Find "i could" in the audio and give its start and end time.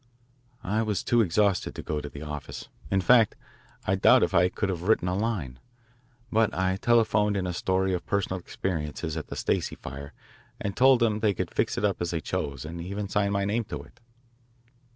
4.33-4.67